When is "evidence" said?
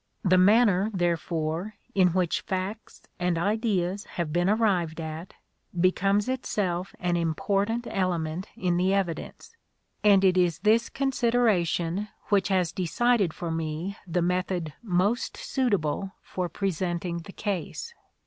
8.95-9.55